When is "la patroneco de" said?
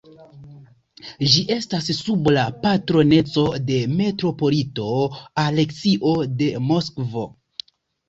2.39-3.79